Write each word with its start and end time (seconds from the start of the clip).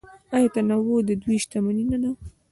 آیا 0.35 0.49
تنوع 0.53 0.99
د 1.07 1.11
دوی 1.21 1.37
شتمني 1.43 1.85
نه 1.91 1.97
ده؟ 2.01 2.09